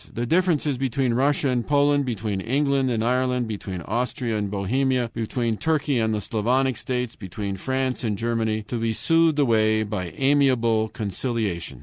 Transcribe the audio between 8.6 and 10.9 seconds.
to be soothed away by amiable